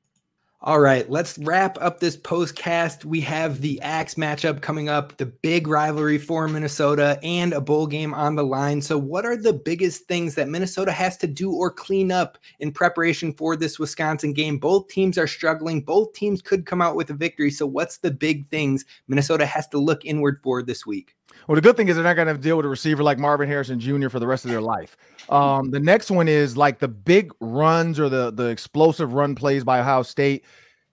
[0.61, 3.05] All right, let's wrap up this postcast.
[3.05, 7.87] We have the Axe matchup coming up, the big rivalry for Minnesota, and a bowl
[7.87, 8.81] game on the line.
[8.81, 12.73] So, what are the biggest things that Minnesota has to do or clean up in
[12.73, 14.57] preparation for this Wisconsin game?
[14.57, 15.79] Both teams are struggling.
[15.79, 17.51] Both teams could come out with a victory.
[17.51, 21.15] So, what's the big things Minnesota has to look inward for this week?
[21.47, 23.47] Well, the good thing is they're not going to deal with a receiver like Marvin
[23.47, 24.09] Harrison Jr.
[24.09, 24.97] for the rest of their life.
[25.29, 29.63] Um, the next one is like the big runs or the the explosive run plays
[29.63, 30.45] by Ohio State.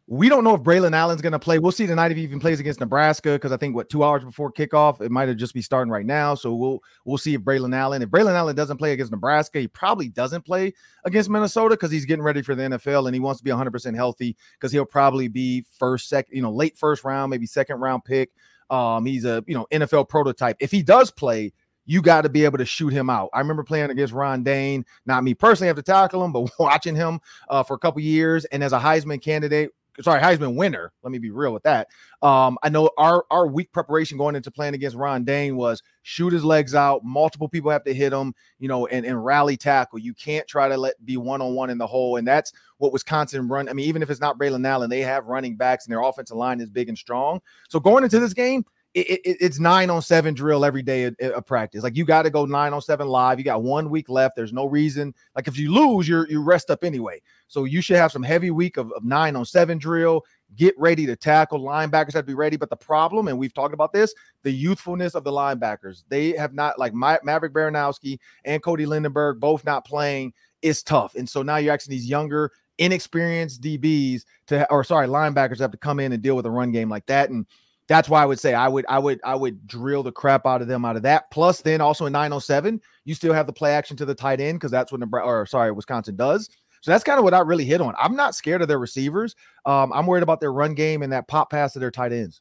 [0.09, 1.59] We don't know if Braylon Allen's going to play.
[1.59, 4.23] We'll see tonight if he even plays against Nebraska because I think what two hours
[4.23, 6.37] before kickoff it might have just be starting right now.
[6.37, 9.67] So we'll we'll see if Braylon Allen if Braylon Allen doesn't play against Nebraska, he
[9.67, 10.73] probably doesn't play
[11.05, 13.73] against Minnesota because he's getting ready for the NFL and he wants to be 100
[13.73, 17.81] percent healthy because he'll probably be first, second, you know, late first round, maybe second
[17.81, 18.31] round pick.
[18.71, 20.57] Um, he's a you know NFL prototype.
[20.61, 21.53] If he does play,
[21.87, 23.31] you got to be able to shoot him out.
[23.33, 26.97] I remember playing against Ron Dayne, not me personally have to tackle him, but watching
[26.97, 29.71] him uh, for a couple years and as a Heisman candidate,
[30.03, 30.93] sorry, Heisman winner.
[31.03, 31.89] Let me be real with that.
[32.23, 36.33] Um, I know our our week preparation going into playing against Ron Dayne was shoot
[36.33, 37.05] his legs out.
[37.05, 39.99] Multiple people have to hit him, you know, and, and rally tackle.
[39.99, 42.93] You can't try to let be one on one in the hole, and that's what
[42.93, 43.69] Wisconsin run.
[43.69, 46.37] I mean, even if it's not Braylon Allen, they have running backs, and their offensive
[46.37, 47.41] line is big and strong.
[47.69, 48.65] So going into this game,
[48.97, 51.83] it, it, it's nine on seven drill every day of, practice.
[51.83, 53.39] Like you got to go nine on seven live.
[53.39, 54.37] You got one week left.
[54.37, 55.15] There's no reason.
[55.35, 57.21] Like if you lose, you're you rest up anyway.
[57.47, 60.25] So you should have some heavy week of, of nine on seven drill.
[60.57, 61.61] Get ready to tackle.
[61.61, 62.57] Linebackers have to be ready.
[62.57, 66.05] But the problem, and we've talked about this, the youthfulness of the linebackers.
[66.09, 70.33] They have not like my, Maverick Baranowski and Cody Lindenberg both not playing.
[70.63, 71.15] Is tough.
[71.17, 75.77] And so now you're asking these younger, inexperienced DBs to, or sorry, linebackers have to
[75.77, 77.29] come in and deal with a run game like that.
[77.29, 77.47] And
[77.89, 80.63] that's why I would say I would I would I would drill the crap out
[80.63, 81.31] of them out of that.
[81.31, 84.59] Plus, then also in 907, you still have the play action to the tight end
[84.59, 86.49] because that's what Nebraska or sorry Wisconsin does.
[86.81, 87.95] So that's kind of what I really hit on.
[87.99, 89.35] I'm not scared of their receivers.
[89.65, 92.41] Um, I'm worried about their run game and that pop pass to their tight ends.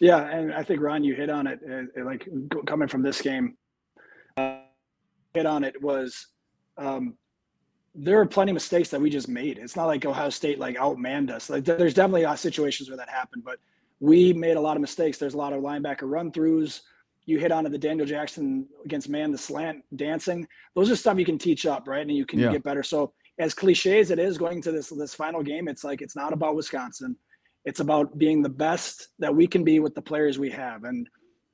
[0.00, 1.60] Yeah, and I think Ron, you hit on it.
[1.68, 2.28] Uh, like
[2.66, 3.56] coming from this game,
[4.36, 4.58] uh,
[5.34, 6.28] hit on it was
[6.76, 7.14] um,
[7.94, 9.58] there are plenty of mistakes that we just made.
[9.58, 11.48] It's not like Ohio State like outmanned us.
[11.48, 13.58] Like there's definitely uh, situations where that happened, but
[14.00, 15.18] we made a lot of mistakes.
[15.18, 16.80] There's a lot of linebacker run throughs.
[17.24, 20.46] You hit onto the Daniel Jackson against man, the slant dancing.
[20.74, 22.02] Those are stuff you can teach up, right?
[22.02, 22.52] And you can yeah.
[22.52, 22.82] get better.
[22.82, 26.16] So as cliche as it is going to this this final game, it's like it's
[26.16, 27.16] not about Wisconsin.
[27.64, 30.84] It's about being the best that we can be with the players we have.
[30.84, 31.08] And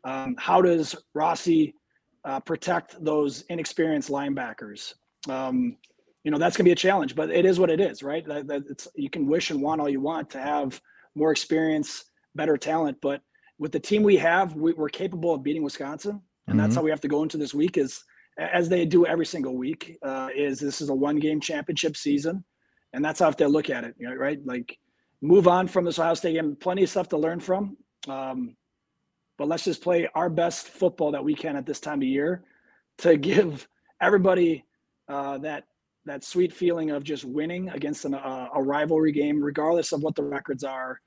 [0.05, 1.75] um, how does Rossi
[2.25, 4.95] uh, protect those inexperienced linebackers?
[5.29, 5.79] Um,
[6.23, 8.27] you know that's going to be a challenge, but it is what it is, right?
[8.27, 10.81] That, that it's you can wish and want all you want to have
[11.15, 12.99] more experience better talent.
[13.01, 13.23] But
[13.59, 16.59] with the team we have, we, are capable of beating Wisconsin, and mm-hmm.
[16.59, 17.79] that's how we have to go into this week.
[17.79, 18.05] Is
[18.39, 19.99] as they do every single week.
[20.03, 22.45] Uh, is this is a one game championship season,
[22.93, 23.95] and that's how they look at it.
[23.99, 24.39] You know, right?
[24.45, 24.79] Like
[25.21, 26.57] move on from this Ohio State game.
[26.57, 27.77] Plenty of stuff to learn from.
[28.09, 28.57] Um,
[29.39, 32.45] but let's just play our best football that we can at this time of year
[32.99, 33.69] to give
[34.01, 34.65] everybody
[35.09, 35.65] uh, that
[36.05, 40.17] that sweet feeling of just winning against an, uh, a rivalry game, regardless of what
[40.17, 41.01] the records are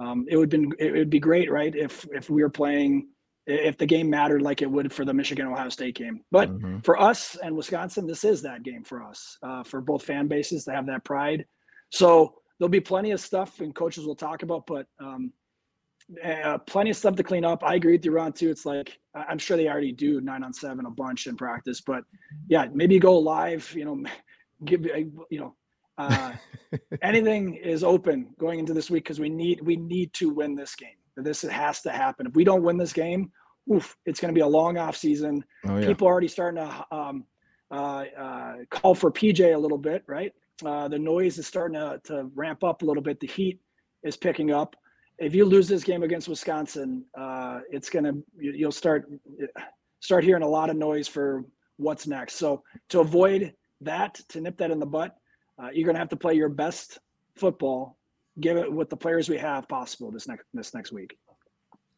[0.00, 1.74] um, it would been it would be great, right?
[1.74, 3.08] If if we were playing
[3.46, 6.20] if the game mattered like it would for the Michigan Ohio State game.
[6.30, 6.78] But mm-hmm.
[6.80, 10.64] for us and Wisconsin, this is that game for us, uh, for both fan bases
[10.64, 11.44] to have that pride.
[11.90, 15.32] So there'll be plenty of stuff and coaches will talk about, but um,
[16.24, 17.64] uh, plenty of stuff to clean up.
[17.64, 18.50] I agree with you, Ron, too.
[18.50, 22.04] It's like I'm sure they already do nine on seven a bunch in practice, but
[22.48, 23.72] yeah, maybe go live.
[23.74, 24.04] You know,
[24.64, 25.54] give you know
[26.00, 26.32] uh,
[27.02, 30.74] anything is open going into this week because we need we need to win this
[30.74, 30.88] game.
[31.16, 32.26] This has to happen.
[32.26, 33.30] If we don't win this game,
[33.72, 35.44] oof, it's going to be a long off season.
[35.66, 35.86] Oh, yeah.
[35.86, 37.24] People are already starting to um,
[37.70, 40.32] uh, uh, call for PJ a little bit, right?
[40.64, 43.20] Uh, the noise is starting to, to ramp up a little bit.
[43.20, 43.60] The heat
[44.02, 44.76] is picking up.
[45.18, 49.10] If you lose this game against Wisconsin, uh, it's gonna you'll start
[50.00, 51.44] start hearing a lot of noise for
[51.76, 52.36] what's next.
[52.36, 55.16] So to avoid that, to nip that in the butt,
[55.60, 56.98] uh, you're going to have to play your best
[57.36, 57.98] football,
[58.40, 61.18] give it with the players we have possible this next this next week.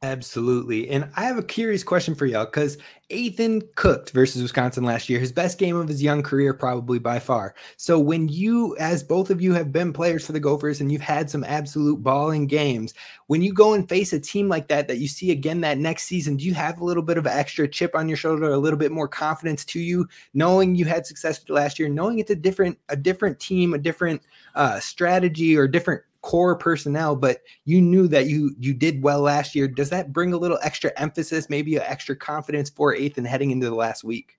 [0.05, 0.91] Absolutely.
[0.91, 2.77] And I have a curious question for y'all because
[3.09, 7.21] Ethan cooked versus Wisconsin last year, his best game of his young career, probably by
[7.21, 7.55] far.
[7.77, 11.03] So, when you, as both of you have been players for the Gophers and you've
[11.03, 12.95] had some absolute balling games,
[13.29, 16.05] when you go and face a team like that, that you see again that next
[16.09, 18.79] season, do you have a little bit of extra chip on your shoulder, a little
[18.79, 22.77] bit more confidence to you, knowing you had success last year, knowing it's a different,
[22.88, 24.21] a different team, a different
[24.57, 29.55] uh, strategy or different core personnel, but you knew that you you did well last
[29.55, 29.69] year.
[29.69, 33.69] Does that bring a little extra emphasis, maybe an extra confidence for Athan heading into
[33.69, 34.39] the last week?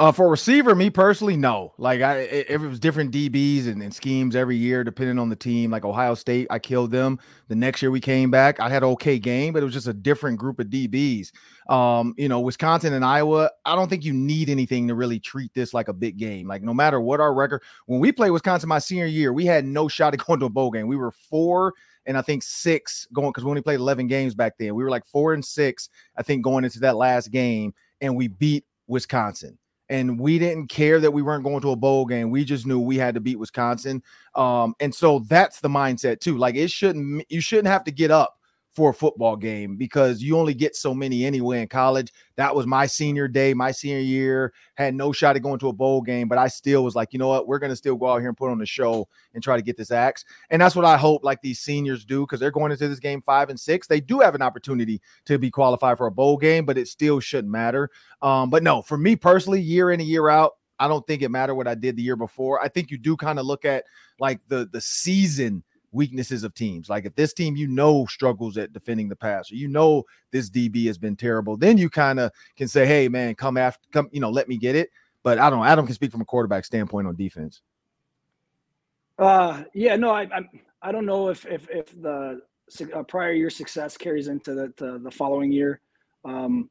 [0.00, 1.74] Uh, for receiver, me personally, no.
[1.76, 5.34] Like I, it, it was different DBs and, and, schemes every year, depending on the
[5.34, 5.72] team.
[5.72, 7.18] Like Ohio State, I killed them.
[7.48, 9.88] The next year we came back, I had an okay game, but it was just
[9.88, 11.32] a different group of DBs.
[11.68, 15.52] Um, you know, Wisconsin and Iowa, I don't think you need anything to really treat
[15.52, 16.46] this like a big game.
[16.46, 19.64] Like no matter what our record, when we played Wisconsin my senior year, we had
[19.64, 20.86] no shot at going to a bowl game.
[20.86, 21.74] We were four
[22.06, 24.76] and I think six going because we only played 11 games back then.
[24.76, 28.28] We were like four and six, I think, going into that last game, and we
[28.28, 29.58] beat Wisconsin
[29.88, 32.30] and we didn't care that we weren't going to a bowl game.
[32.30, 34.02] We just knew we had to beat Wisconsin.
[34.34, 36.36] Um, and so that's the mindset too.
[36.36, 38.37] Like it shouldn't you shouldn't have to get up
[38.78, 42.12] for a football game because you only get so many anyway in college.
[42.36, 45.72] That was my senior day, my senior year, had no shot at going to a
[45.72, 48.08] bowl game, but I still was like, you know what, we're going to still go
[48.08, 50.24] out here and put on the show and try to get this axe.
[50.50, 53.20] And that's what I hope like these seniors do because they're going into this game
[53.20, 53.88] five and six.
[53.88, 57.18] They do have an opportunity to be qualified for a bowl game, but it still
[57.18, 57.90] shouldn't matter.
[58.22, 61.32] Um, but no, for me personally, year in and year out, I don't think it
[61.32, 62.62] mattered what I did the year before.
[62.62, 63.86] I think you do kind of look at
[64.20, 66.88] like the the season weaknesses of teams.
[66.88, 70.50] Like if this team you know struggles at defending the pass, or you know this
[70.50, 74.08] DB has been terrible, then you kind of can say, "Hey, man, come after, come,
[74.12, 74.90] you know, let me get it."
[75.22, 75.64] But I don't.
[75.66, 77.62] Adam can speak from a quarterback standpoint on defense.
[79.18, 80.40] Uh, yeah, no, I, I,
[80.82, 82.40] I don't know if if if the
[82.94, 85.80] uh, prior year success carries into the the following year.
[86.24, 86.70] Um,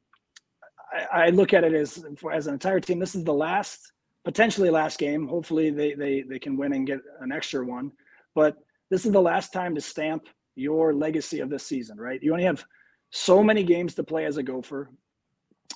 [0.92, 2.98] I, I look at it as as an entire team.
[2.98, 3.92] This is the last,
[4.24, 5.26] potentially last game.
[5.28, 7.92] Hopefully, they they they can win and get an extra one.
[8.34, 8.56] But
[8.90, 12.22] this is the last time to stamp your legacy of this season, right?
[12.22, 12.64] You only have
[13.10, 14.90] so many games to play as a Gopher,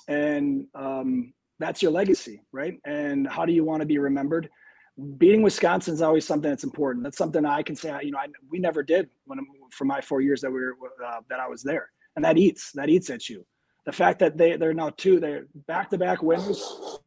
[0.07, 2.77] and um, that's your legacy, right?
[2.85, 4.49] And how do you want to be remembered?
[5.17, 7.03] Beating Wisconsin is always something that's important.
[7.03, 7.97] That's something I can say.
[8.03, 9.39] You know, I, we never did when
[9.71, 12.71] for my four years that we were uh, that I was there, and that eats
[12.73, 13.45] that eats at you.
[13.85, 16.99] The fact that they they're now two, they're back to back winners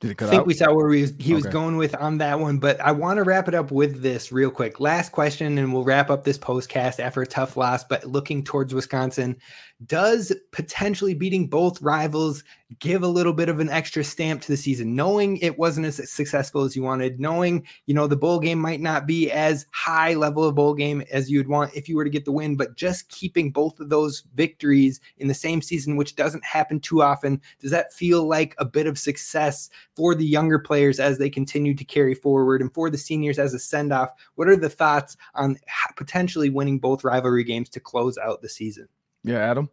[0.00, 0.46] Did it cut I think out?
[0.46, 3.16] we saw where he was, he was going with on that one, but I want
[3.16, 4.78] to wrap it up with this real quick.
[4.78, 7.82] Last question, and we'll wrap up this postcast after a tough loss.
[7.82, 9.36] But looking towards Wisconsin,
[9.84, 12.44] does potentially beating both rivals
[12.80, 16.10] give a little bit of an extra stamp to the season, knowing it wasn't as
[16.10, 20.14] successful as you wanted, knowing you know the bowl game might not be as high
[20.14, 22.76] level of bowl game as you'd want if you were to get the win, but
[22.76, 27.40] just keeping both of those victories in the same season, which doesn't happen too often,
[27.60, 31.74] does that feel like a bit of success for the younger players as they continue
[31.74, 34.10] to carry forward and for the seniors as a send off?
[34.34, 35.58] What are the thoughts on
[35.96, 38.88] potentially winning both rivalry games to close out the season?
[39.24, 39.70] Yeah, Adam.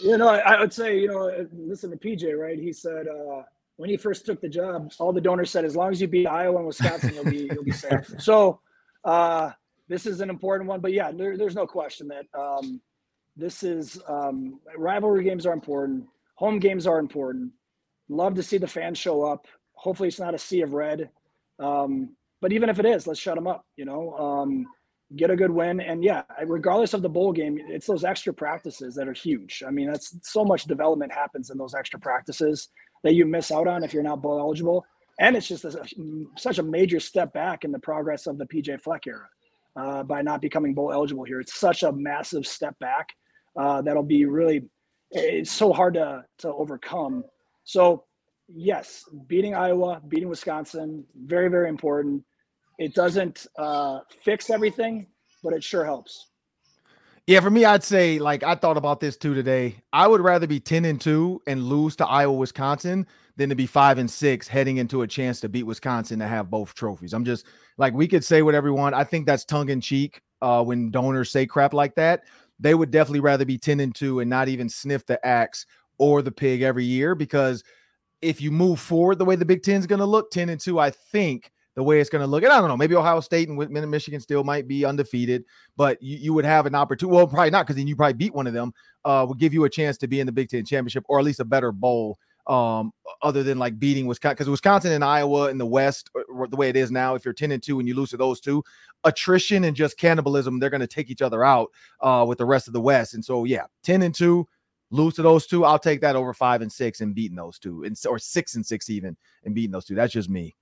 [0.00, 2.58] You know, I, I, would say, you know, listen to PJ, right?
[2.58, 3.42] He said uh,
[3.76, 6.26] when he first took the job, all the donors said, as long as you beat
[6.26, 8.14] Iowa and Wisconsin, you'll be you'll be safe.
[8.18, 8.60] So
[9.04, 9.50] uh,
[9.88, 12.80] this is an important one, but yeah, there, there's no question that um,
[13.36, 16.06] this is um, rivalry games are important.
[16.36, 17.52] Home games are important.
[18.08, 19.46] Love to see the fans show up.
[19.74, 21.10] Hopefully, it's not a sea of red.
[21.58, 23.64] Um, but even if it is, let's shut them up.
[23.76, 24.66] You know, um,
[25.16, 25.80] get a good win.
[25.80, 29.62] And yeah, regardless of the bowl game, it's those extra practices that are huge.
[29.66, 32.68] I mean, that's so much development happens in those extra practices
[33.02, 34.84] that you miss out on if you're not bowl eligible.
[35.20, 35.86] And it's just a,
[36.36, 39.28] such a major step back in the progress of the PJ Fleck era
[39.76, 41.40] uh, by not becoming bowl eligible here.
[41.40, 43.10] It's such a massive step back
[43.56, 44.64] uh, that'll be really
[45.10, 47.24] it's so hard to to overcome.
[47.64, 48.04] So
[48.48, 52.24] yes, beating Iowa, beating Wisconsin, very very important.
[52.78, 55.06] It doesn't uh, fix everything,
[55.42, 56.28] but it sure helps.
[57.26, 59.76] Yeah, for me, I'd say like I thought about this too today.
[59.92, 63.06] I would rather be 10 and 2 and lose to Iowa, Wisconsin
[63.36, 66.50] than to be 5 and 6 heading into a chance to beat Wisconsin to have
[66.50, 67.14] both trophies.
[67.14, 67.46] I'm just
[67.78, 68.94] like we could say whatever we want.
[68.94, 72.24] I think that's tongue in cheek uh, when donors say crap like that.
[72.60, 75.64] They would definitely rather be 10 and 2 and not even sniff the axe
[75.96, 77.64] or the pig every year because
[78.20, 80.60] if you move forward the way the Big 10 is going to look 10 and
[80.60, 82.42] 2, I think the way it's going to look.
[82.42, 85.44] And I don't know, maybe Ohio State and Michigan still might be undefeated,
[85.76, 87.16] but you, you would have an opportunity.
[87.16, 88.72] Well, probably not because then you probably beat one of them.
[89.04, 91.24] Uh, would give you a chance to be in the Big Ten championship or at
[91.24, 95.58] least a better bowl um, other than like beating Wisconsin because Wisconsin and Iowa in
[95.58, 97.94] the West, uh, the way it is now, if you're 10 and 2 and you
[97.94, 98.62] lose to those two,
[99.04, 101.70] attrition and just cannibalism, they're going to take each other out
[102.00, 103.14] uh, with the rest of the West.
[103.14, 104.46] And so, yeah, 10 and 2,
[104.90, 105.64] lose to those two.
[105.64, 108.64] I'll take that over five and six and beating those two, and or six and
[108.64, 109.94] six even and beating those two.
[109.94, 110.54] That's just me.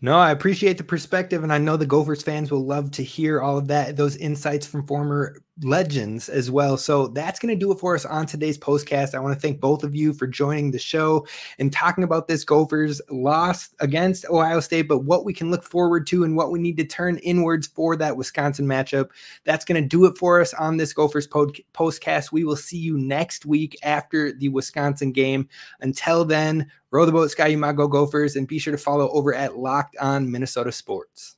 [0.00, 3.40] No, I appreciate the perspective, and I know the Gophers fans will love to hear
[3.40, 6.76] all of that, those insights from former legends as well.
[6.76, 9.14] So that's going to do it for us on today's postcast.
[9.14, 11.26] I want to thank both of you for joining the show
[11.58, 16.06] and talking about this Gophers loss against Ohio State, but what we can look forward
[16.08, 19.08] to and what we need to turn inwards for that Wisconsin matchup.
[19.44, 22.32] That's going to do it for us on this Gophers pod- postcast.
[22.32, 25.48] We will see you next week after the Wisconsin game.
[25.80, 29.56] Until then, row the boat, Ski-U-Mah, go Gophers, and be sure to follow over at
[29.66, 31.35] Locked On Minnesota Sports.